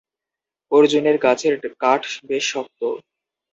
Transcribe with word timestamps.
অর্জুনের 0.71 1.17
গাছের 1.17 1.53
কাঠ 1.81 2.01
বেশ 2.29 2.43
শক্ত। 2.53 2.81